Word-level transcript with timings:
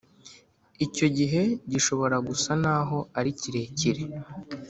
Icyo 0.85 1.07
gihe 1.17 1.41
gishobora 1.71 2.17
gusa 2.27 2.51
n 2.61 2.63
aho 2.77 2.97
ari 3.19 3.31
kirekire 3.39 4.03